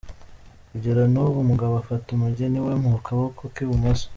[0.69, 4.07] Kugera n’ubu umugabo afata umugeni we mu kaboko k’ibumoso.